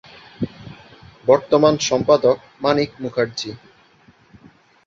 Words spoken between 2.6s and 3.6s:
Manik Mukherjee.